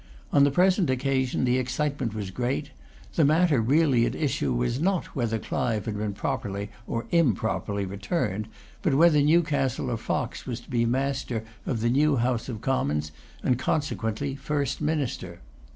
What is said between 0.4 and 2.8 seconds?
the present occasion the excitement was great.